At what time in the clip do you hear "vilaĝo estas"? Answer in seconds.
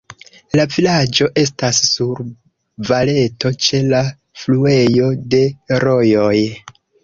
0.75-1.81